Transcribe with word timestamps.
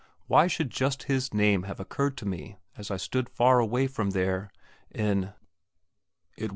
Why 0.25 0.47
should 0.47 0.71
just 0.71 1.03
his 1.03 1.31
name 1.31 1.61
have 1.65 1.79
occurred 1.79 2.17
to 2.17 2.25
me 2.25 2.57
as 2.75 2.89
I 2.89 2.97
stood 2.97 3.29
far 3.29 3.59
away 3.59 3.85
from 3.85 4.09
there 4.17 4.49
in 4.89 5.33
Vaterland? 6.39 6.49